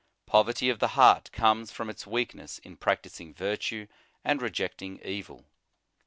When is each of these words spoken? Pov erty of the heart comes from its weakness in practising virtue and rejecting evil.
Pov 0.27 0.47
erty 0.47 0.71
of 0.71 0.79
the 0.79 0.87
heart 0.97 1.31
comes 1.31 1.71
from 1.71 1.87
its 1.87 2.07
weakness 2.07 2.57
in 2.57 2.75
practising 2.75 3.35
virtue 3.35 3.85
and 4.25 4.41
rejecting 4.41 4.99
evil. 5.05 5.45